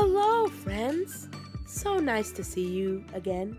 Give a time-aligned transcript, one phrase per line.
[0.00, 1.28] Hello, friends.
[1.66, 3.58] So nice to see you again.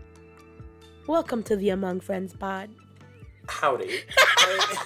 [1.06, 2.70] Welcome to the Among Friends pod.
[3.46, 3.98] Howdy.
[4.16, 4.84] I,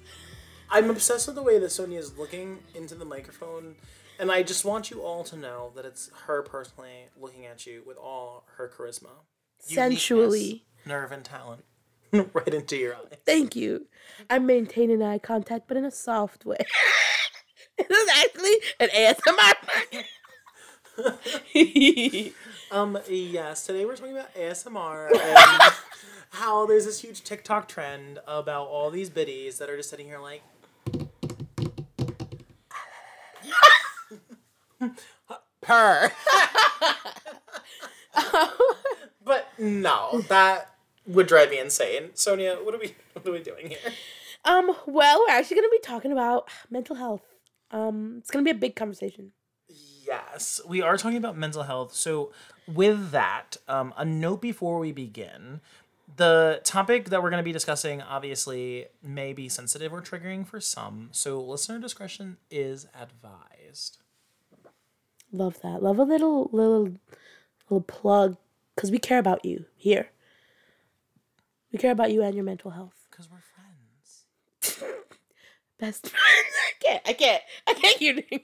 [0.70, 3.74] I'm obsessed with the way that Sonia is looking into the microphone,
[4.18, 7.82] and I just want you all to know that it's her personally looking at you
[7.86, 9.10] with all her charisma,
[9.58, 10.64] Sensually.
[10.86, 11.66] nerve, and talent
[12.32, 13.18] right into your eyes.
[13.26, 13.88] Thank you.
[14.30, 16.56] I'm maintaining eye contact, but in a soft way.
[17.76, 20.04] this is actually an ASMR.
[22.70, 25.72] Um, yes, today we're talking about ASMR and
[26.32, 30.18] how there's this huge TikTok trend about all these biddies that are just sitting here
[30.18, 30.42] like.
[35.62, 36.12] Purr.
[39.24, 40.74] but no, that
[41.06, 42.10] would drive me insane.
[42.12, 43.78] Sonia, what are we what are we doing here?
[44.44, 47.22] um, well, we're actually going to be talking about mental health.
[47.70, 49.32] Um, it's going to be a big conversation.
[50.08, 51.92] Yes, we are talking about mental health.
[51.92, 52.32] So,
[52.66, 55.60] with that, um, a note before we begin.
[56.16, 60.60] The topic that we're going to be discussing obviously may be sensitive or triggering for
[60.60, 63.98] some, so listener discretion is advised.
[65.30, 65.82] Love that.
[65.82, 66.94] Love a little little
[67.68, 68.38] little plug
[68.74, 70.08] because we care about you here.
[71.70, 72.94] We care about you and your mental health.
[73.10, 73.42] Because we're
[74.62, 74.94] friends.
[75.78, 76.54] Best friends.
[76.66, 77.02] I can't.
[77.06, 77.42] I can't.
[77.66, 78.42] I can't it.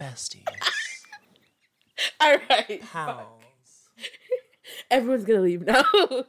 [0.00, 0.44] Besties.
[2.20, 2.82] All right.
[2.92, 3.28] Pals.
[4.90, 5.84] Everyone's gonna leave now.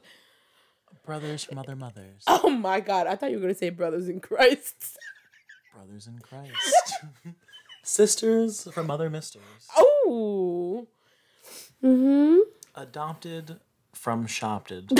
[1.06, 2.24] Brothers from other mothers.
[2.28, 3.08] oh my god!
[3.08, 4.98] I thought you were gonna say brothers in Christ.
[5.74, 7.06] Brothers in Christ.
[7.84, 9.42] Sisters from other misters.
[9.76, 10.88] Oh.
[11.84, 12.38] Mm-hmm.
[12.76, 13.60] Adopted
[13.94, 14.92] from shopted.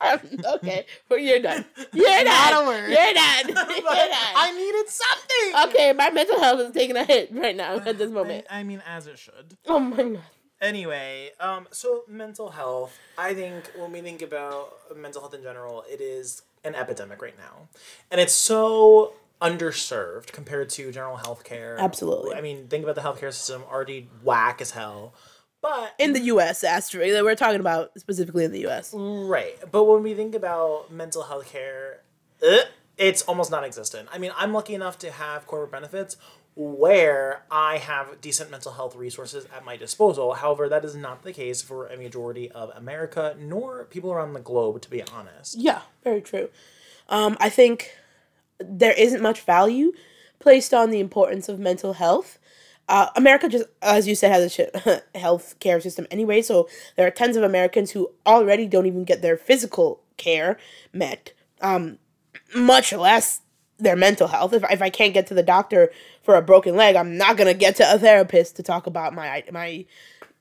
[0.54, 0.86] okay.
[1.08, 1.64] Well, you're done.
[1.92, 2.64] You're Not done.
[2.64, 2.90] a word.
[2.90, 3.46] You're done.
[3.48, 4.10] You're done.
[4.36, 5.70] I needed something!
[5.70, 8.46] Okay, my mental health is taking a hit right now at this moment.
[8.50, 9.56] I, I mean, as it should.
[9.66, 10.20] Oh my god.
[10.60, 12.98] Anyway, um, so mental health.
[13.18, 17.36] I think when we think about mental health in general, it is an epidemic right
[17.36, 17.68] now,
[18.10, 21.76] and it's so underserved compared to general health care.
[21.78, 22.34] Absolutely.
[22.34, 25.12] I mean, think about the healthcare system already whack as hell,
[25.62, 28.92] but In the U.S., Astrid, we're talking about specifically in the U.S.
[28.94, 29.58] Right.
[29.70, 32.00] But when we think about mental health care,
[32.42, 32.64] eh,
[32.96, 34.08] it's almost non existent.
[34.12, 36.16] I mean, I'm lucky enough to have corporate benefits
[36.54, 40.32] where I have decent mental health resources at my disposal.
[40.34, 44.40] However, that is not the case for a majority of America nor people around the
[44.40, 45.54] globe, to be honest.
[45.58, 46.48] Yeah, very true.
[47.10, 47.94] Um, I think
[48.58, 49.92] there isn't much value
[50.38, 52.38] placed on the importance of mental health.
[52.88, 56.40] Uh, America just, as you said, has a health care system anyway.
[56.40, 60.58] So there are tons of Americans who already don't even get their physical care
[60.92, 61.98] met, um,
[62.54, 63.40] much less
[63.78, 64.52] their mental health.
[64.52, 65.90] If, if I can't get to the doctor
[66.22, 69.44] for a broken leg, I'm not gonna get to a therapist to talk about my
[69.52, 69.84] my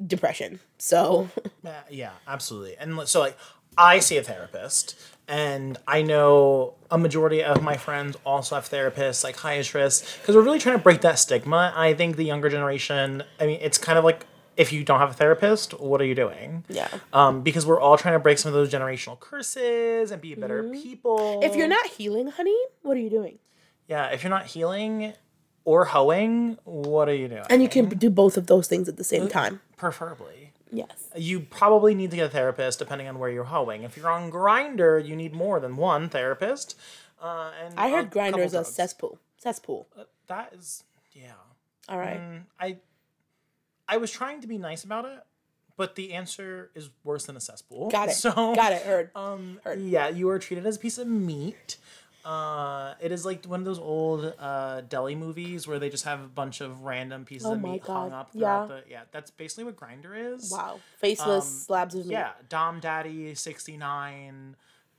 [0.05, 0.59] depression.
[0.78, 1.29] So
[1.66, 2.78] Uh, yeah, absolutely.
[2.78, 3.38] And so, like,
[3.78, 4.95] I see a therapist,
[5.28, 10.59] and I know a majority of my friends also have therapists, psychiatrists, because we're really
[10.59, 11.74] trying to break that stigma.
[11.75, 14.25] I think the younger generation, I mean, it's kind of like
[14.56, 16.64] if you don't have a therapist, what are you doing?
[16.69, 16.88] yeah.
[17.12, 20.64] Um, because we're all trying to break some of those generational curses and be better
[20.64, 21.41] people.
[21.44, 23.40] If you're not healing, honey, what are you doing?
[23.88, 25.14] yeah, if you're not healing
[25.64, 27.44] or hoeing, what are you doing?
[27.50, 29.62] And you can do both of those things at the same time.
[29.78, 30.44] Preferably.
[30.75, 31.08] Yes.
[31.16, 33.84] you probably need to get a therapist depending on where you're hoeing.
[33.84, 36.78] If you're on Grindr, you need more than one therapist.
[37.22, 39.19] Uh, and I heard Grindr is a cesspool.
[39.38, 39.88] Cesspool.
[40.28, 40.84] That is,
[41.14, 41.31] yeah.
[41.88, 42.19] All right.
[42.19, 42.78] Mm, I,
[43.88, 45.19] I was trying to be nice about it,
[45.78, 47.90] but the answer is worse than a cesspool.
[47.90, 48.16] Got it.
[48.16, 48.81] So, Got it.
[48.81, 49.12] Heard.
[49.16, 49.80] Um, Heard.
[49.81, 51.78] yeah, you are treated as a piece of meat.
[52.25, 56.22] Uh, it is like one of those old uh, deli movies where they just have
[56.24, 58.75] a bunch of random pieces Oh of meat hung up throughout Yeah.
[58.75, 58.84] the.
[58.90, 60.52] Yeah, that's basically what Grindr is.
[60.52, 60.79] wow.
[60.97, 62.14] Faceless um, slabs of meat.
[62.14, 64.55] Yeah, Dom Daddy sixty nine,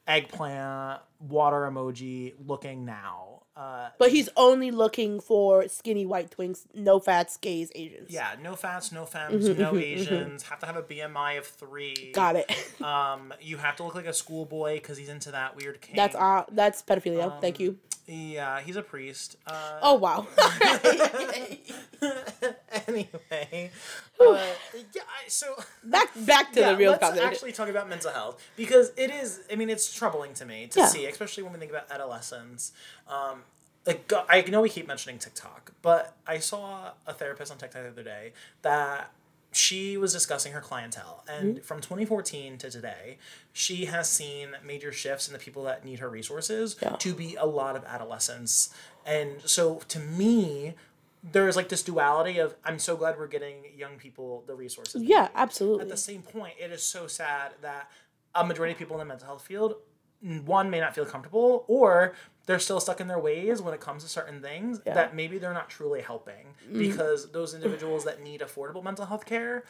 [0.07, 3.43] eggplant, water emoji, looking now.
[3.57, 8.11] Uh, But he's only looking for skinny white twinks, no fats, gays, Asians.
[8.11, 10.43] yeah, no fats, no femmes, no Asians.
[10.43, 11.95] Have to have a BMI of three.
[11.95, 12.53] Mm-hmm, Got it.
[12.85, 15.97] Um, you have to look like a schoolboy because he's into that weird kink.
[15.97, 17.41] That's uh, that's pedophilia.
[17.41, 17.79] Thank you.
[18.07, 19.37] Yeah, he's a priest.
[19.47, 20.27] Uh, Oh wow.
[22.89, 23.71] anyway,
[24.21, 24.39] uh,
[24.95, 25.03] yeah.
[25.29, 25.55] So
[25.85, 27.29] back back to yeah, the real let's conversation.
[27.33, 29.41] actually talk about mental health because it is.
[29.51, 30.87] I mean, it's troubling to me to Yeah.
[30.87, 32.73] see, especially when we think about adolescents.
[33.09, 33.43] Um,
[33.87, 37.89] like I know we keep mentioning TikTok, but I saw a therapist on TikTok the
[37.91, 39.13] other day that
[39.53, 41.63] she was discussing her clientele, and Mm-hmm.
[41.65, 43.17] from 2014 to today,
[43.53, 46.97] she has seen major shifts in the people that need her resources Yeah.
[46.97, 48.71] to be a lot of adolescents,
[49.07, 50.75] and so to me
[51.33, 55.03] there's like this duality of I'm so glad we're getting young people the resources.
[55.03, 55.31] Yeah, need.
[55.35, 55.83] absolutely.
[55.83, 57.91] At the same point, it is so sad that
[58.35, 59.77] a majority of people in the mental health field,
[60.25, 62.15] mm, one may not feel comfortable, or
[62.47, 64.93] they're still stuck in their ways when it comes to certain things Yeah.
[64.93, 64.95] Mm.
[64.95, 69.65] that maybe they're not truly helping because those individuals that need affordable mental health care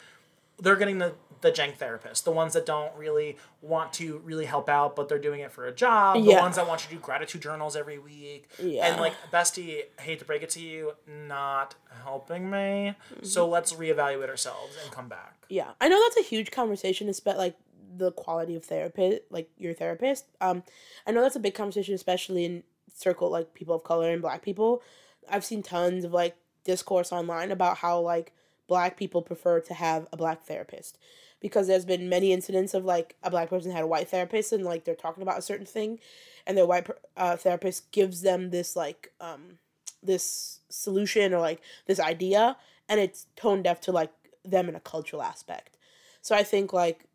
[0.59, 4.67] they're getting the the jank therapist, the ones that don't really want to really help
[4.67, 6.15] out, but they're doing it for a job.
[6.15, 6.41] The Yeah.
[6.41, 8.49] ones that want you to do gratitude journals every week.
[8.57, 8.87] Yeah.
[8.87, 12.95] And like bestie, hate to break it to you, not helping me.
[13.13, 13.23] Mm-hmm.
[13.23, 15.45] So let's reevaluate ourselves and come back.
[15.47, 17.07] Yeah, I know that's a huge conversation.
[17.07, 17.55] Especially like
[17.95, 20.25] the quality of therapist, like your therapist.
[20.41, 20.63] Um,
[21.05, 22.63] I know that's a big conversation, especially in
[22.95, 24.81] circle like people of color and Black people.
[25.29, 28.33] I've seen tons of like discourse online about how like
[28.67, 30.97] Black people prefer to have a Black therapist.
[31.39, 34.65] Because there's been many incidents of like a Black person had a white therapist and
[34.65, 35.99] like they're talking about a certain thing,
[36.45, 39.59] and their white uh, therapist gives them this like um
[40.01, 42.57] this solution or like this idea
[42.89, 44.11] and it's tone deaf to like
[44.45, 45.77] them in a cultural aspect.
[46.21, 47.05] So i think like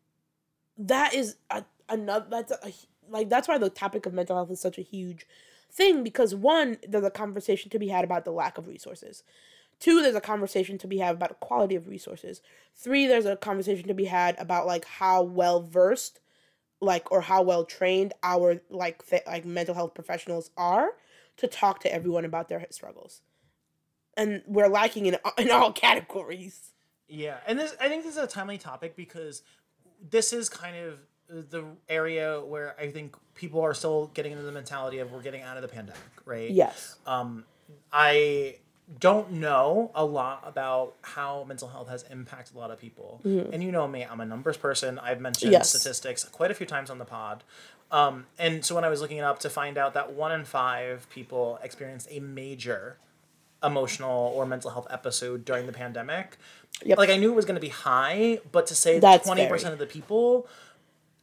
[0.77, 2.71] that is a, another that's a
[3.09, 5.25] like that's why the topic of mental health is such a huge
[5.71, 9.23] thing because one there's a conversation to be had about the lack of resources
[9.83, 12.41] two there's a conversation to be had about the quality of resources.
[12.73, 16.21] Three there's a conversation to be had about like how well versed
[16.79, 20.91] like or how well trained our like th- like mental health professionals are
[21.35, 23.21] to talk to everyone about their struggles.
[24.15, 26.71] And we're lacking in in all categories.
[27.09, 29.41] Yeah, and this I think this is a timely topic because
[30.09, 34.51] this is kind of the area where I think people are still getting into the
[34.51, 36.49] mentality of we're getting out of the pandemic, right?
[36.49, 36.95] yes.
[37.05, 37.43] Um,
[37.91, 38.57] I
[38.99, 43.21] don't know a lot about how mental health has impacted a lot of people.
[43.23, 44.99] And you know me, I'm a numbers person.
[44.99, 45.69] I've mentioned Yes.
[45.69, 47.43] statistics quite a few times on the pod.
[47.91, 50.45] Um, and so when I was looking it up to find out that one in
[50.45, 52.97] five people experienced a major
[53.63, 56.37] emotional or mental health episode during the pandemic,
[56.83, 56.97] Yep.
[56.97, 59.73] like I knew it was going to be high, but to say That's twenty percent
[59.73, 60.47] of the people,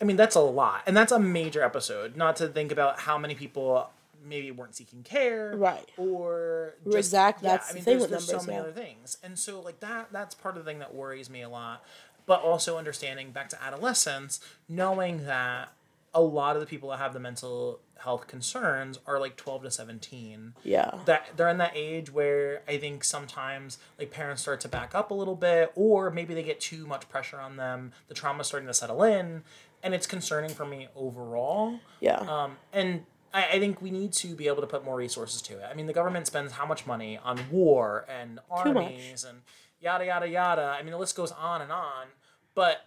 [0.01, 2.17] I mean that's a lot, and that's a major episode.
[2.17, 3.91] Not to think about how many people
[4.25, 5.89] maybe weren't seeking care, Right.
[5.97, 8.57] Or just, Exact- Yeah, that's I the mean, thing there's, with there's numbers, so many
[8.59, 8.63] yeah.
[8.63, 10.09] other things, and so like that.
[10.13, 11.85] That's part of the thing that worries me a lot.
[12.27, 15.73] But also understanding back to adolescence, knowing that
[16.15, 19.71] a lot of the people that have the mental health concerns are like 12 to
[19.71, 24.69] 17 yeah that they're in that age where I think sometimes like parents start to
[24.69, 27.93] back up a little bit, or maybe they get too much pressure on them.
[28.09, 29.43] The trauma's starting to settle in,
[29.83, 31.79] and it's concerning for me overall.
[32.01, 35.41] yeah Um, and I, I think we need to be able to put more resources
[35.43, 35.65] to it.
[35.71, 39.43] I mean, the government spends how much money on war and armies and
[39.81, 40.77] yada yada yada.
[40.79, 42.07] I mean, the list goes on and on.
[42.55, 42.87] But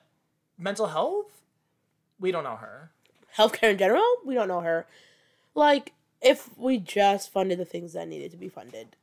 [0.57, 1.42] mental health,
[2.19, 2.92] we don't know her.
[3.38, 4.86] healthcare in general we don't know her
[5.56, 8.95] like if we just funded the things that needed to be funded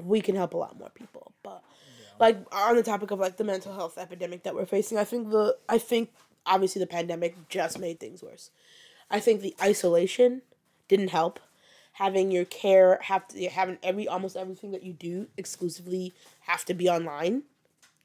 [0.00, 1.62] we can help a lot more people but
[2.20, 5.30] like on the topic of like the mental health epidemic that we're facing i think
[5.30, 6.12] the i think
[6.46, 8.50] obviously the pandemic just made things worse
[9.10, 10.40] i think the isolation
[10.88, 11.40] didn't help
[11.92, 16.74] having your care have to having every almost everything that you do exclusively have to
[16.74, 17.42] be online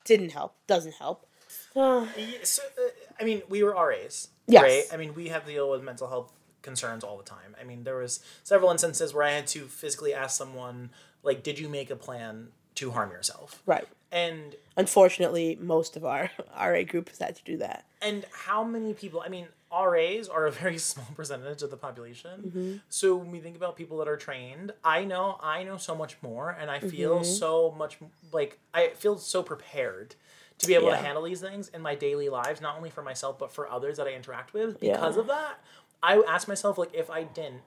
[0.05, 1.25] didn't help doesn't help
[1.75, 2.05] Uh,
[2.43, 4.63] so, uh, I mean, we were RAs, Yes.
[4.63, 4.83] right?
[4.93, 6.31] I mean, we have to deal with mental health
[6.61, 7.55] concerns all the time.
[7.59, 10.89] I mean, there was several instances where I had to physically ask someone,
[11.23, 16.31] like, "Did you make a plan to harm yourself?" right And unfortunately most of our
[16.59, 19.21] ra group has had to do that and how many people?
[19.25, 22.41] I mean, RAs are a very small percentage of the population.
[22.45, 22.73] Mm-hmm.
[22.89, 26.17] So when we think about people that are trained, I know I know so much
[26.21, 27.23] more, and I feel mm-hmm.
[27.23, 27.97] so much
[28.31, 30.15] like I feel so prepared
[30.59, 33.39] to be able to handle these things in my daily lives, not only for myself
[33.39, 34.77] but for others that I interact with.
[34.81, 34.93] Yeah.
[34.93, 35.59] Because of that,
[36.03, 37.61] I ask myself like, if I didn't,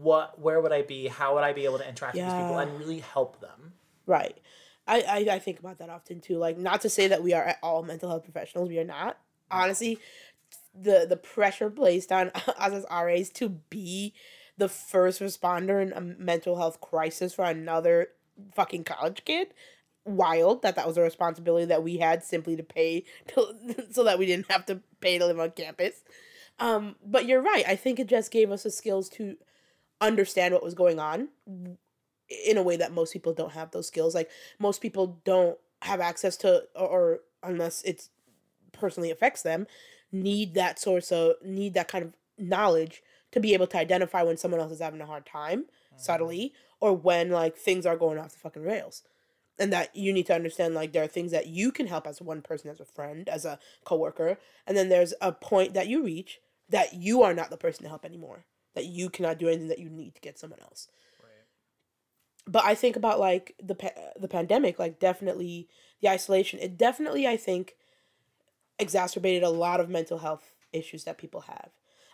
[0.00, 1.08] what, where would I be?
[1.08, 3.72] How would I be able to interact with these people and really help them?
[4.06, 4.38] Right.
[4.86, 6.38] I, I, I think about that often too.
[6.38, 8.68] Like not to say that we are at all mental health professionals.
[8.68, 9.14] We are not.
[9.14, 9.62] Mm.
[9.62, 9.98] Honestly,
[10.80, 14.14] the the pressure placed on us as RAs to be
[14.58, 18.08] the first responder in a mental health crisis for another
[18.54, 19.48] fucking college kid.
[20.04, 24.18] Wild that that was a responsibility that we had simply to pay to, so that
[24.18, 26.04] we didn't have to pay to live on campus.
[26.58, 27.64] Um, but you're right.
[27.66, 29.36] I think it just gave us the skills to
[30.00, 31.28] understand what was going on
[32.46, 34.14] in a way that most people don't have those skills.
[34.14, 38.10] Like most people don't have access to or, or unless it's
[38.72, 39.66] personally affects them,
[40.22, 44.36] need that source of need that kind of knowledge to be able to identify when
[44.36, 46.86] someone else is having a hard time subtly mm-hmm.
[46.86, 49.02] or when like things are going off the fucking rails.
[49.58, 52.20] And that you need to understand like there are things that you can help as
[52.20, 56.04] one person, as a friend, as a coworker, and then there's a point that you
[56.04, 58.44] reach that you are not the person to help anymore.
[58.74, 60.88] That you cannot do anything that you need to get someone else.
[62.46, 65.68] but I think about like the pa- the pandemic, like definitely
[66.00, 66.60] the isolation.
[66.60, 67.74] It definitely, I think,
[68.78, 71.70] exacerbated a lot of mental health issues that people have.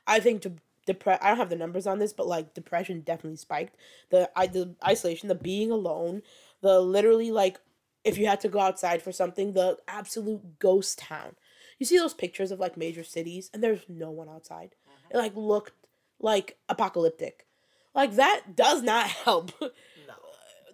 [0.06, 0.52] I think to
[0.86, 3.76] depre- I don't have the numbers on this, but like depression definitely spiked.
[4.10, 6.22] The I the isolation, the being alone,
[6.60, 7.58] the literally like
[8.04, 11.36] if you had to go outside for something, the absolute ghost town.
[11.78, 14.74] You see those pictures of like major cities and there's no one outside.
[14.88, 15.16] Mm-hmm.
[15.16, 15.72] It like looked
[16.20, 17.46] like apocalyptic.
[17.94, 20.14] Like that does not help No.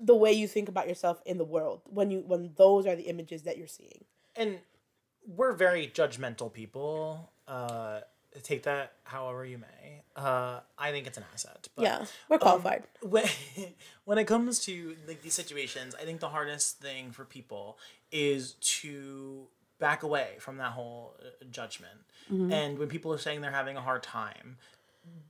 [0.01, 3.05] the way you think about yourself in the world when you when those are the
[3.09, 4.05] images that you're seeing.
[4.37, 4.59] And
[5.37, 7.31] we're very judgmental people.
[7.47, 8.01] Uh,
[8.43, 10.03] take that however you may.
[10.17, 11.69] Uh, I think it's an asset.
[11.77, 12.85] But Yeah, we're qualified.
[13.03, 13.27] when
[14.05, 17.79] when it comes to like these situations, I think the hardest thing for people
[18.11, 19.47] is to
[19.79, 22.01] back away from that whole uh, judgment.
[22.53, 24.59] And when people are saying they're having a hard time,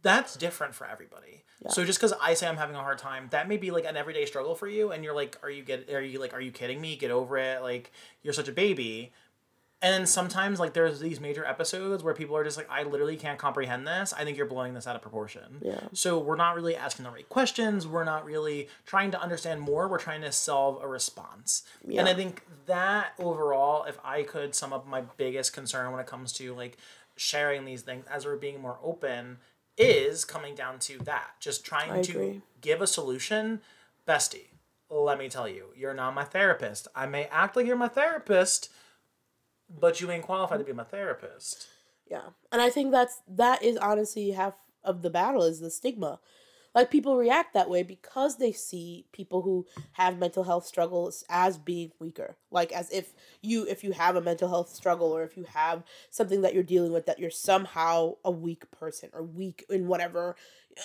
[0.03, 1.45] that's different for everybody.
[1.71, 3.97] So just because I say I'm having a hard time, that may be like an
[3.97, 5.89] everyday struggle for you, and you're like, "Are you get?
[5.91, 6.35] Are you like?
[6.35, 6.97] Are you kidding me?
[6.97, 7.63] Get over it!
[7.63, 9.13] Like you're such a baby."
[9.81, 13.17] And then sometimes like there's these major episodes where people are just like, I literally
[13.17, 14.13] can't comprehend this.
[14.13, 15.61] I think you're blowing this out of proportion.
[15.63, 15.81] Yeah.
[15.93, 17.87] So we're not really asking the right questions.
[17.87, 19.87] We're not really trying to understand more.
[19.87, 21.63] We're trying to solve a response.
[21.87, 22.01] Yeah.
[22.01, 26.07] And I think that overall, if I could sum up my biggest concern when it
[26.07, 26.77] comes to like
[27.17, 29.39] sharing these things as we're being more open,
[29.77, 31.31] is coming down to that.
[31.39, 32.41] Just trying I to agree.
[32.61, 33.61] give a solution.
[34.09, 34.49] Bestie,
[34.91, 36.89] let me tell you, you're not my therapist.
[36.97, 38.71] I may act like you're my therapist,
[39.69, 41.69] but you ain't qualified to be my therapist.
[42.11, 42.31] Yeah.
[42.51, 46.21] And I think that's that is honestly half of the battle is the stigma.
[46.75, 51.59] Like people react that way because they see people who have mental health struggles as
[51.59, 52.37] being weaker.
[52.51, 55.83] Like as if you if you have a mental health struggle or if you have
[56.11, 60.37] something that you're dealing with that you're somehow a weak person or weak in whatever
[60.77, 60.83] uh,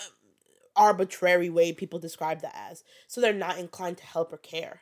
[0.75, 2.83] arbitrary way people describe that as.
[3.07, 4.81] So they're not inclined to help or care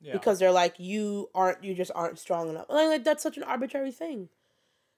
[0.00, 0.12] Yeah.
[0.12, 3.42] because they're like you aren't you just aren't strong enough like, like that's such an
[3.42, 4.28] arbitrary thing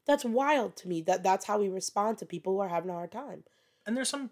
[0.07, 2.95] that's wild to me that that's how we respond to people who are having a
[2.95, 3.45] hard time
[3.87, 4.31] and there's some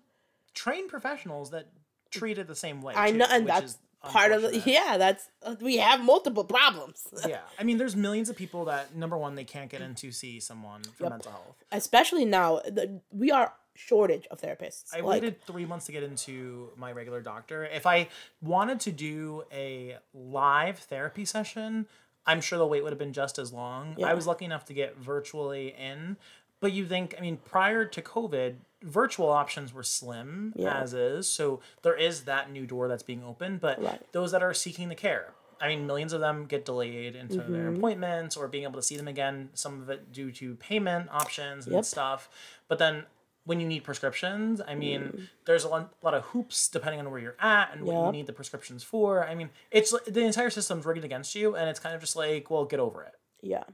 [0.54, 1.68] trained professionals that
[2.10, 2.94] treat it the same way.
[2.96, 7.06] i too, know and that's part of the yeah that's uh, we have multiple problems
[7.26, 10.12] yeah, I mean, there's millions of people that number one they can't get in to
[10.12, 11.64] see someone for mental health.
[11.72, 16.02] especially now the, we are shortage of therapists I like, waited three months to get
[16.02, 17.64] into my regular doctor.
[17.64, 18.08] If I
[18.42, 21.86] wanted to do a live therapy session,
[22.26, 23.94] I'm sure the wait would have been just as long.
[23.98, 24.06] Yeah.
[24.08, 26.16] I was lucky enough to get virtually in,
[26.60, 30.80] but you think, I mean, prior to COVID, virtual options were slim Yeah.
[30.80, 31.28] as is.
[31.28, 34.00] So there is that new door that's being opened, but Right.
[34.12, 35.34] those that are seeking the care.
[35.58, 37.76] I mean, millions of them get delayed into their Mm-hmm.
[37.78, 39.48] appointments or being able to see them again.
[39.54, 41.84] Some of it due to payment options and Yep.
[41.86, 42.28] stuff.
[42.68, 43.06] But then
[43.46, 45.28] when you need prescriptions, I mean, mm.
[45.46, 48.26] there's a lot, lot of hoops depending on where you're at and what you need
[48.26, 49.26] the prescriptions for.
[49.26, 52.50] I mean, it's the entire system's rigged against you, and it's kind of just like,
[52.50, 53.14] well, get over it.
[53.40, 53.64] Yeah.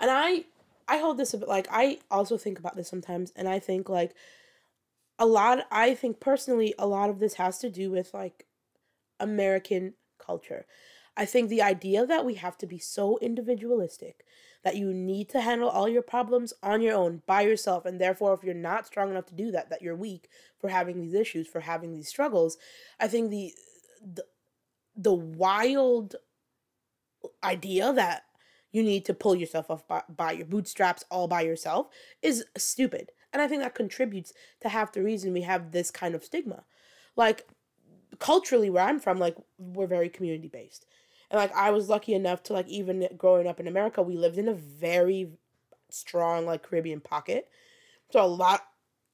[0.00, 0.46] And I
[0.88, 3.88] I hold this a bit like I also think about this sometimes and I think
[3.88, 4.14] like
[5.18, 8.46] a lot I think personally a lot of this has to do with like
[9.20, 10.66] American culture.
[11.16, 14.24] I think the idea that we have to be so individualistic
[14.64, 17.84] that you need to handle all your problems on your own by yourself.
[17.84, 20.28] And therefore if you're not strong enough to do that that you're weak
[20.64, 22.56] for having these issues for having these struggles
[22.98, 23.52] i think the
[24.02, 24.24] the,
[24.96, 26.16] the wild
[27.42, 28.22] idea that
[28.72, 31.88] you need to pull yourself off by, by your bootstraps all by yourself
[32.22, 33.12] is stupid.
[33.30, 36.64] And i think that contributes to half the reason we have this kind of stigma.
[37.14, 37.46] Like
[38.18, 40.86] culturally where i'm from like we're very community based
[41.34, 44.38] and like i was lucky enough to like even growing up in america we lived
[44.38, 45.32] in a very
[45.94, 47.48] strong like caribbean pocket.
[48.10, 48.62] So a lot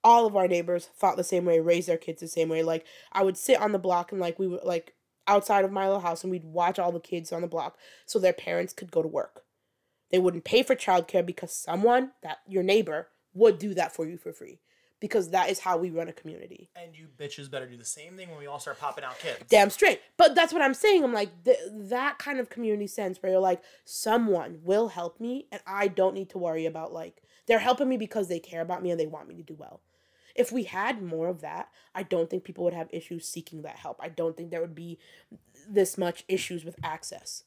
[0.03, 2.63] all of our neighbors thought the same way raised their kids the same way.
[2.63, 4.95] Like i would sit on the block and like we would like
[5.27, 8.19] outside of my little house and we'd watch all the kids on the block so
[8.19, 9.45] their parents could go to work.
[10.11, 14.17] They wouldn't pay for childcare because someone that your neighbor would do that for you
[14.17, 14.59] for free
[15.01, 18.17] because that is how we run a community And you bitches better do the same
[18.17, 19.43] thing when we all start popping out kids.
[19.49, 20.01] damn straight.
[20.17, 21.03] But that's what I'm saying.
[21.03, 25.47] I'm like th- that kind of community sense where you're like, someone will help me,
[25.51, 28.83] and I don't need to worry about like they're helping me because they care about
[28.83, 29.81] me and they want me to do well.
[30.37, 33.77] If we had more of that, I don't think people would have issues seeking that
[33.77, 33.99] help.
[34.01, 34.99] I don't think there would be
[35.69, 37.45] this much issues with access.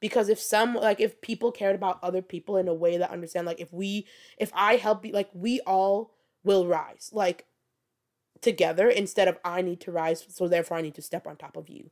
[0.00, 3.46] Because if some like if people cared about other people in a way that understand
[3.46, 4.06] like if we
[4.38, 6.12] if I help like we all
[6.46, 7.10] will rise.
[7.12, 7.44] Like
[8.40, 11.56] together instead of I need to rise, so therefore I need to step on top
[11.56, 11.90] of you.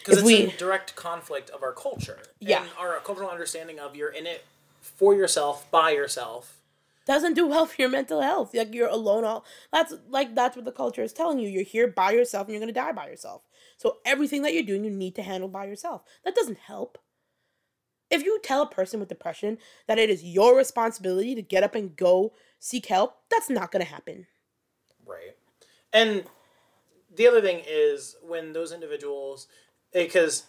[0.00, 2.20] Because it's we- in direct conflict of our culture.
[2.38, 2.62] Yeah.
[2.62, 4.44] And our cultural understanding of you're in it
[4.80, 6.60] for yourself, by yourself,
[7.06, 8.54] doesn't do well for your mental health.
[8.54, 11.48] Like you're alone all that's like that's what the culture is telling you.
[11.48, 13.42] You're here by yourself and you're gonna die by yourself.
[13.78, 16.02] So everything that you're doing you need to handle by yourself.
[16.24, 16.98] That doesn't help.
[18.08, 21.74] If you tell a person with depression that it is your responsibility to get up
[21.74, 22.32] and go
[22.66, 24.26] seek help, that's not gonna happen.
[25.06, 25.36] Right.
[25.92, 26.24] And
[27.14, 29.46] the other thing is when those individuals,
[29.94, 30.46] eh, because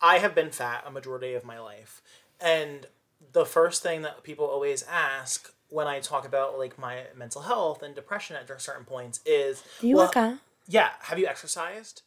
[0.00, 2.00] I have been fat a majority of my life,
[2.40, 2.86] and
[3.32, 7.82] the first thing that people always ask when I talk about like my mental health
[7.82, 10.38] and depression at certain points is, Do you well, work out?
[10.66, 12.00] yeah, have you exercised?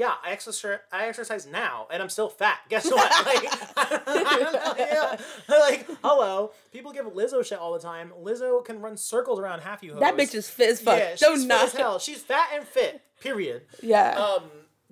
[0.00, 0.78] Yeah, I exercise.
[0.90, 2.60] I exercise now, and I'm still fat.
[2.70, 3.12] Guess what?
[3.26, 5.16] Like, yeah,
[5.48, 6.52] like, hello.
[6.72, 8.10] People give Lizzo shit all the time.
[8.18, 9.94] Lizzo can run circles around half you.
[10.00, 10.20] That hoes.
[10.30, 10.96] bitch is fit as fuck.
[10.98, 11.60] Yeah, she's not.
[11.60, 11.98] fit as hell.
[11.98, 13.02] She's fat and fit.
[13.20, 13.64] Period.
[13.82, 14.12] Yeah.
[14.12, 14.44] Um,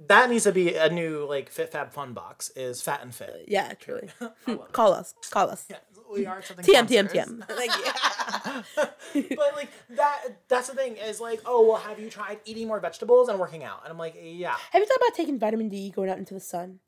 [0.09, 2.51] that needs to be a new like Fit Fab Fun box.
[2.55, 3.47] Is fat and fit.
[3.49, 4.11] yeah, truly.
[4.73, 5.15] call us.
[5.31, 5.65] Call us.
[5.71, 5.79] Yeah,
[6.13, 6.65] we are something.
[6.65, 7.13] TM TM.
[7.13, 7.57] TM.
[7.57, 8.63] Like, yeah.
[9.37, 10.23] But like that.
[10.49, 10.97] That's the thing.
[10.97, 13.81] Is like, oh well, have you tried eating more vegetables and working out?
[13.85, 14.57] And I'm like, yeah.
[14.73, 16.81] Have you thought about taking vitamin D, going out into the sun?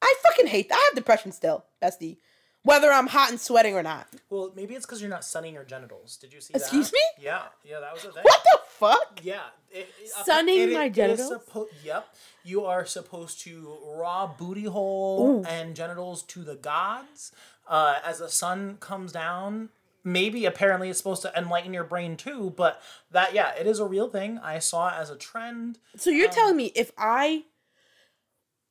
[0.00, 0.76] I fucking hate that.
[0.76, 2.18] I have depression still, bestie.
[2.64, 4.06] Whether I'm hot and sweating or not.
[4.30, 6.16] Well, maybe it's because you're not sunning your genitals.
[6.16, 6.60] Did you see that?
[6.62, 6.94] Excuse that?
[7.18, 7.24] me?
[7.24, 8.22] Yeah, yeah, that was a thing.
[8.22, 9.20] What the fuck?
[9.22, 11.32] Yeah, it, it- Sunning it- my genitals?
[11.32, 12.06] suppo- yep,
[12.44, 17.32] you are supposed to raw booty hole and genitals to the gods.
[17.72, 19.70] Uh, as the sun comes down,
[20.04, 22.52] maybe apparently it's supposed to enlighten your brain too.
[22.54, 24.38] But that, yeah, it is a real thing.
[24.42, 25.78] I saw it as a trend.
[25.96, 27.44] So you're telling me if I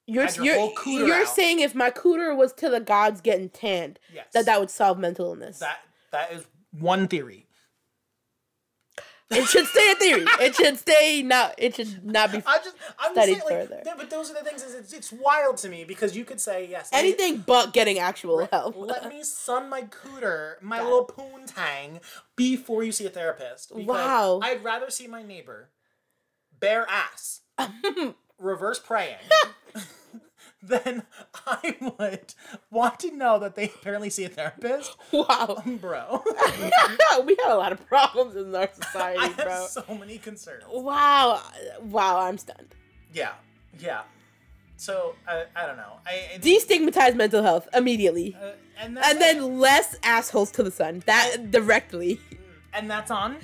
[0.05, 0.43] you're your
[0.85, 1.27] you're, you're out.
[1.27, 4.27] saying if my cooter was to the gods getting tanned, Yes.
[4.33, 5.57] that that would solve mental illness.
[5.59, 5.79] That
[6.11, 7.47] that is one theory.
[9.31, 10.25] It should stay a theory.
[10.39, 11.55] It should stay not.
[11.57, 13.83] It should not be I just, I'm Studied just saying, like, further.
[13.85, 14.63] yeah, but those are the things.
[14.63, 17.99] Is it's, it's wild to me because you could say yes, me- anything but getting
[17.99, 18.75] actual help.
[18.77, 22.01] Let me sun my cooter, my little poontang,
[22.35, 23.71] before you see a therapist.
[23.75, 24.39] Wow.
[24.43, 25.69] I'd rather see my neighbor
[26.59, 27.41] bare ass,
[28.39, 29.17] reverse praying,
[30.63, 31.03] than
[31.47, 32.33] I would
[32.69, 34.95] want to know that they apparently see a therapist.
[35.11, 36.23] wow, Bro,
[37.25, 39.65] we have a lot of problems in our society, I have bro.
[39.67, 40.63] so many concerns.
[40.71, 41.41] Wow,
[41.81, 42.75] wow, I'm stunned.
[43.11, 43.33] Yeah,
[43.79, 44.01] yeah.
[44.77, 45.97] So I, I don't know.
[46.05, 49.19] I, I Destigmatize mental health immediately, uh, and and it.
[49.19, 51.03] then less assholes to the sun.
[51.05, 52.19] That directly.
[52.73, 53.37] and that's on.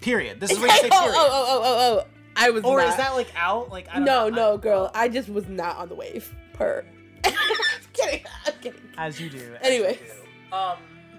[0.00, 0.40] Period.
[0.40, 1.14] This is oh, where you say oh, period.
[1.16, 2.15] oh, oh, oh, oh!
[2.36, 2.88] I was Or not.
[2.90, 3.70] is that like out?
[3.70, 4.36] Like I don't no, know.
[4.36, 4.90] no, I- girl.
[4.94, 6.32] I just was not on the wave.
[6.52, 6.84] Per.
[7.92, 8.24] kidding.
[8.46, 8.80] I'm kidding.
[8.98, 9.38] As you do.
[9.60, 9.98] as Anyways.
[10.52, 10.76] Um,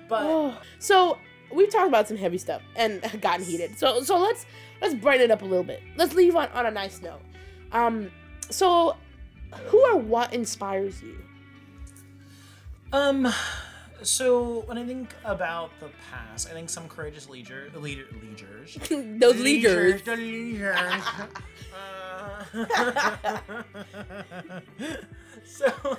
[0.07, 1.17] but Oh, so
[1.53, 3.77] we've talked about some heavy stuff and gotten heated.
[3.77, 4.45] So so let's
[4.81, 5.81] let's brighten it up a little bit.
[5.95, 7.21] Let's leave on, on a nice note.
[7.71, 8.11] Um,
[8.49, 8.95] so
[9.67, 11.17] who or what inspires you?
[12.93, 13.27] um,
[14.03, 19.39] so when I think about the past, I think some courageous leader, leader, leaders, Those
[19.39, 20.01] leaders.
[20.03, 20.77] the leaders.
[21.73, 22.43] Uh,
[25.45, 25.97] so,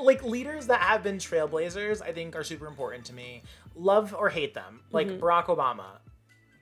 [0.00, 3.42] like leaders that have been trailblazers, I think are super important to me.
[3.74, 5.98] Love or hate them, like Barack Obama,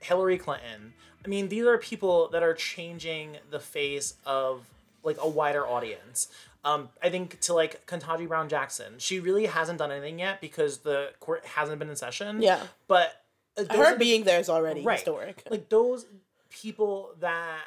[0.01, 0.93] Hillary Clinton.
[1.23, 4.65] I mean, these are people that are changing the face of
[5.03, 6.27] like a wider audience.
[6.65, 10.79] Um, I think to like Ketanji Brown Jackson, she really hasn't done anything yet because
[10.79, 12.41] the court hasn't been in session.
[12.41, 12.59] Yeah.
[12.87, 13.21] but
[13.55, 14.97] uh, Her being there is already right.
[14.97, 15.43] historic.
[15.49, 16.07] Like those
[16.49, 17.61] people that,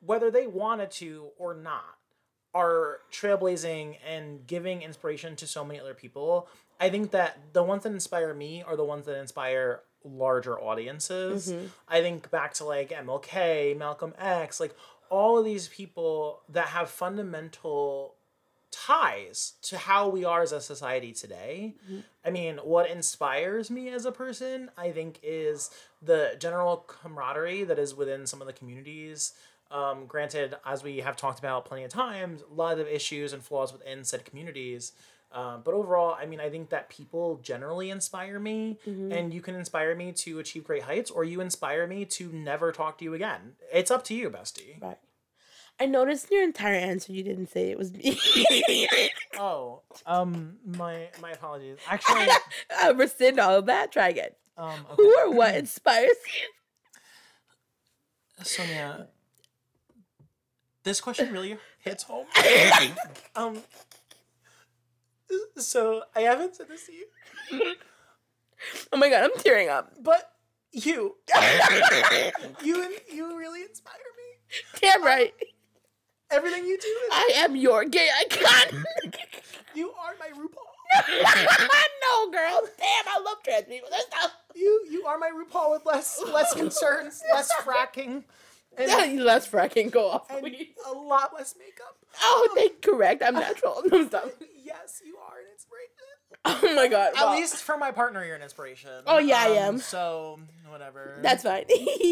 [0.00, 1.96] whether they wanted to or not,
[2.54, 6.48] are trailblazing and giving inspiration to so many other people.
[6.80, 11.52] I think that the ones that inspire me are the ones that inspire larger audiences.
[11.88, 14.74] I think back to like MLK, Malcolm X, like
[15.10, 18.14] all of these people that have fundamental
[18.70, 21.74] ties to how we are as a society today.
[22.24, 25.70] I mean, what inspires me as a person, I think, is
[26.02, 29.32] the general camaraderie that is within some of the communities.
[29.70, 33.42] Um, granted, as we have talked about plenty of times, a lot of issues and
[33.42, 34.92] flaws within said communities.
[35.32, 39.56] Um, but overall, I mean, I think that people generally inspire me, and you can
[39.56, 43.12] inspire me to achieve great heights, or you inspire me to never talk to you
[43.12, 43.54] again.
[43.72, 44.80] It's up to you, bestie.
[44.80, 44.98] Right.
[45.78, 48.18] I noticed in your entire answer you didn't say it was me.
[49.38, 51.76] Oh, um, my my apologies.
[51.86, 52.26] Actually,
[52.80, 53.92] I rescind all of that.
[53.92, 54.30] Try again.
[54.56, 56.48] um, Who or what inspires you?
[58.42, 59.08] Sonia,
[60.84, 62.26] this question really hits home.
[63.36, 63.58] Um,
[65.58, 67.74] so I haven't said this to you,
[68.92, 69.92] Oh my god, I'm tearing up.
[70.02, 70.32] but
[70.72, 71.16] you,
[72.62, 74.80] you, you really inspire me.
[74.80, 75.34] Damn right.
[76.36, 78.84] Everything you do, is, I am your gay icon.
[79.74, 80.76] you are my RuPaul.
[82.02, 82.62] no, girl.
[82.78, 83.88] Damn, I love trans people.
[83.90, 84.28] There's no.
[84.54, 88.24] You you are my RuPaul with less less concerns, less fracking,
[88.76, 89.90] and, Less fracking.
[89.90, 90.68] Go off, and please.
[90.86, 91.96] a lot less makeup.
[92.22, 93.22] Oh, um, they correct.
[93.24, 93.82] I'm natural.
[93.90, 94.30] No, stop.
[94.62, 95.35] Yes, you are.
[96.48, 97.12] Oh my god.
[97.16, 97.32] At wow.
[97.34, 98.90] least for my partner, you're an inspiration.
[99.06, 99.78] Oh, yeah, I Um, am.
[99.78, 101.18] So whatever.
[101.22, 101.64] That's fine.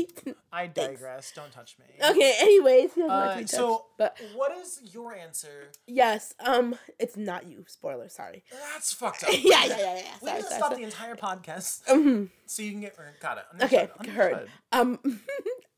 [0.52, 1.32] I digress.
[1.34, 1.84] Don't touch me.
[2.10, 2.34] okay.
[2.40, 5.68] Anyways, Uh, be touched, so, but what is your answer?
[5.86, 7.64] yes, um, it's not you.
[7.68, 8.08] Spoiler.
[8.08, 8.42] Sorry.
[8.72, 9.30] That's fucked up.
[9.32, 10.02] yeah, yeah, yeah, yeah.
[10.20, 10.76] We Sorry, need to sorry, stop sorry.
[10.76, 12.30] the entire podcast Mhm.
[12.46, 13.44] so you can get got it.
[13.64, 14.48] Okay, heard.
[14.72, 14.98] Um,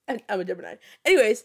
[0.08, 0.76] I'm I'm a Gemini.
[1.04, 1.44] Anyways,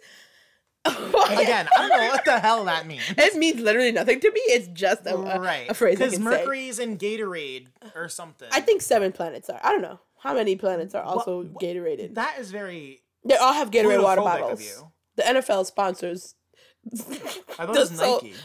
[0.86, 3.04] Again, I don't know what the hell that means.
[3.18, 4.40] it means literally nothing to me.
[4.46, 5.70] It's just a, a, right.
[5.70, 6.30] a phrase Because can say.
[6.30, 8.48] Mercury's in Gatorade or something.
[8.52, 9.60] I think seven planets are.
[9.64, 12.16] I don't know how many planets are also Gatorated.
[12.16, 13.02] that is very.
[13.24, 14.84] They all have Gatorade water bottles.
[15.18, 16.36] The NFL sponsors
[16.94, 18.36] I thought it was so- Nike.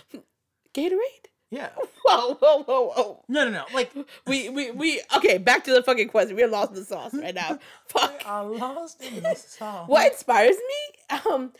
[0.74, 1.26] Gatorade.
[1.50, 1.70] Yeah.
[2.04, 3.24] Whoa, whoa, whoa, whoa.
[3.28, 3.64] No, no, no.
[3.72, 3.92] Like
[4.26, 5.00] We, we, we.
[5.16, 6.36] Okay, back to the fucking question.
[6.36, 7.58] We're lost in the sauce right now.
[7.88, 8.22] Fuck.
[8.26, 9.86] I lost in the song.
[9.86, 11.52] what inspires me um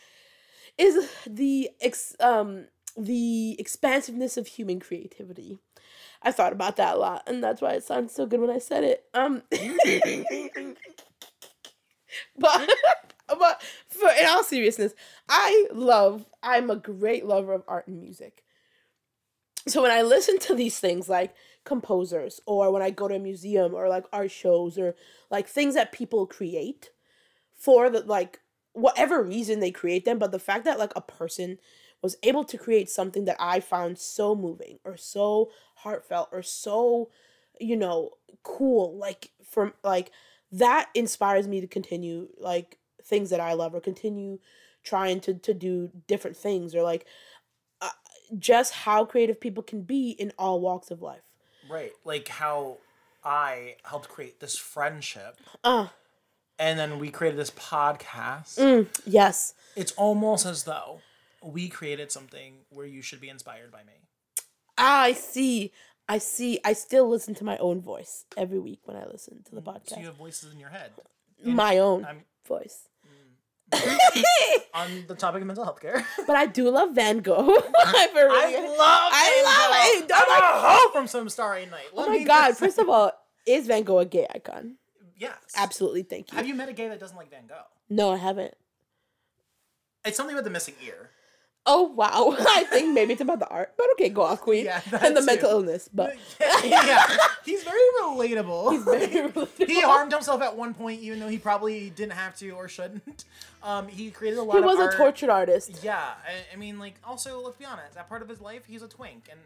[0.78, 5.58] is the ex um the expansiveness of human creativity.
[6.22, 8.58] I thought about that a lot and that's why it sounds so good when i
[8.58, 9.04] said it.
[9.14, 9.42] Um
[12.38, 12.70] but
[13.28, 14.94] but for in all seriousness
[15.28, 18.42] i love i'm a great lover of art and music.
[19.68, 21.34] So when I listen to these things like
[21.64, 24.94] composers or when I go to a museum or like art shows or
[25.28, 26.90] like things that people create
[27.52, 28.40] for the like
[28.76, 31.58] whatever reason they create them, but the fact that like a person
[32.02, 37.08] was able to create something that I found so moving or so heartfelt or so,
[37.58, 38.10] you know,
[38.42, 40.10] cool, like from like
[40.52, 44.38] that inspires me to continue like things that I love or continue
[44.84, 47.06] trying to to do different things or like
[47.80, 47.88] uh,
[48.38, 51.22] just how creative people can be in all walks of life.
[51.68, 51.92] Right.
[52.04, 52.76] Like how
[53.24, 55.38] I helped create this friendship.
[55.64, 55.88] Uh,
[56.58, 58.58] And then we created this podcast.
[58.58, 59.54] mm, yes.
[59.76, 61.00] It's almost as though
[61.42, 63.92] we created something where you should be inspired by me.
[64.78, 65.72] Ah, I see.
[66.08, 66.60] I see.
[66.64, 69.70] I still listen to my own voice every week when I listen to the So
[69.70, 70.00] podcast.
[70.00, 70.92] you have voices in your head.
[71.44, 72.88] my own I'm- voice.
[74.74, 76.06] On the topic of mental health care.
[76.26, 77.34] but I do love Van Gogh.
[77.78, 80.08] I, for I really- love I love Van it.
[80.08, 80.14] Gogh.
[80.18, 81.86] Oh my- I'm like, a hoe from some starry night.
[81.94, 82.56] Oh my god!
[82.56, 83.12] First of all,
[83.46, 84.76] is Van Gogh a gay icon?
[85.16, 85.36] Yes.
[85.56, 86.02] Absolutely.
[86.02, 86.36] Thank you.
[86.36, 87.54] Have you met a gay that doesn't like Van Gogh?
[87.88, 88.54] no, I haven't.
[90.04, 91.10] It's something with the missing ear.
[91.68, 92.36] Oh wow!
[92.38, 95.20] I think maybe it's about the art, but okay, go off, Queen, Yeah, and the
[95.20, 95.26] too.
[95.26, 95.88] mental illness.
[95.92, 96.14] But
[96.64, 97.04] yeah,
[97.44, 98.84] he's very relatable.
[98.84, 102.68] very he harmed himself at one point, even though he probably didn't have to or
[102.68, 103.24] shouldn't.
[103.64, 104.58] Um, he created a lot.
[104.58, 104.94] Of He was art.
[104.94, 105.80] a tortured artist.
[105.82, 107.94] Yeah, I, I mean, like, also let's be honest.
[107.96, 109.40] That part of his life, he's a twink, and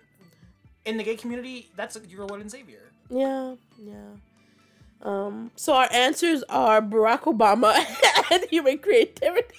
[0.84, 2.82] in the gay community, that's your Lord and Savior.
[3.08, 3.94] Yeah, yeah.
[5.02, 5.50] Um.
[5.56, 7.74] So our answers are Barack Obama
[8.30, 9.54] and human creativity.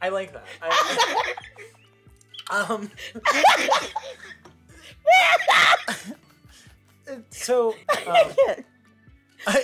[0.00, 0.44] I like that.
[0.62, 1.34] I,
[2.68, 2.90] um.
[7.30, 7.74] so,
[8.06, 8.32] um,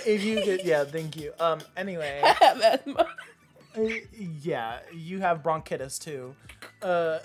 [0.05, 1.33] if you could, yeah, thank you.
[1.39, 1.59] Um.
[1.75, 2.21] Anyway.
[2.23, 2.77] Uh,
[4.41, 6.35] yeah, you have bronchitis too.
[6.81, 7.19] Uh,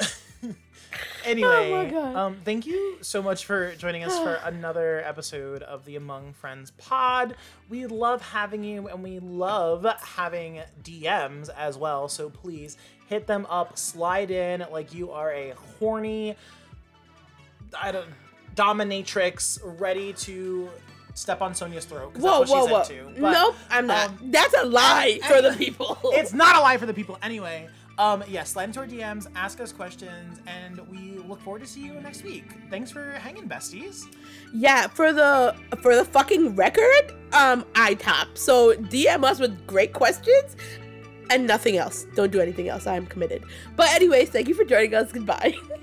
[1.25, 5.97] anyway, Oh um, thank you so much for joining us for another episode of the
[5.97, 7.37] Among Friends pod.
[7.69, 12.09] We love having you, and we love having DMs as well.
[12.09, 12.77] So please
[13.07, 16.37] hit them up, slide in like you are a horny,
[17.81, 18.09] I don't,
[18.55, 20.69] dominatrix ready to
[21.15, 22.17] step on Sonia's throat.
[22.17, 22.83] Whoa, that's whoa, what whoa!
[22.85, 23.21] she's into.
[23.21, 24.09] But, nope, I'm not.
[24.11, 25.99] um, That's a lie I- for the people.
[26.05, 27.69] it's not a lie for the people anyway.
[27.99, 31.85] Um, yeah, slide into our DMs, ask us questions, and we look forward to see
[31.85, 32.45] you next week.
[32.71, 34.07] Thanks for hanging, besties.
[34.55, 38.29] yeah, for the for the fucking record, um, I top.
[38.39, 40.57] So DM us with great questions
[41.31, 42.07] and nothing else.
[42.15, 42.87] Don't do anything else.
[42.87, 43.45] I'm committed.
[43.77, 45.13] But anyways, thank you for joining us.
[45.13, 45.55] Goodbye.